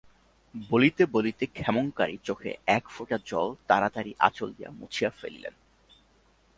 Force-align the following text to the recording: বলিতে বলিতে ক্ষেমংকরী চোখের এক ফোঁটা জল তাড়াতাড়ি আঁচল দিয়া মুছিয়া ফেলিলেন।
বলিতে 0.69 1.03
বলিতে 1.05 1.45
ক্ষেমংকরী 1.45 2.17
চোখের 2.23 2.55
এক 2.67 2.83
ফোঁটা 2.89 3.17
জল 3.25 3.49
তাড়াতাড়ি 3.67 4.11
আঁচল 4.19 4.49
দিয়া 4.53 4.69
মুছিয়া 4.71 5.09
ফেলিলেন। 5.09 5.55